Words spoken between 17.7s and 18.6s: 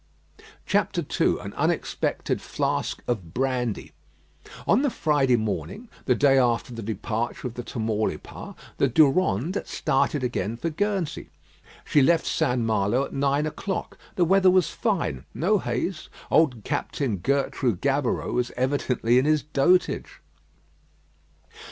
Gaboureau was